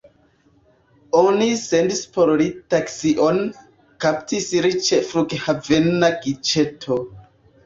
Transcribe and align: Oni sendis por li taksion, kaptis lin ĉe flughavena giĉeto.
Oni 1.17 1.49
sendis 1.63 2.01
por 2.15 2.31
li 2.41 2.47
taksion, 2.75 3.37
kaptis 4.07 4.49
lin 4.67 4.83
ĉe 4.89 5.01
flughavena 5.13 6.11
giĉeto. 6.27 6.99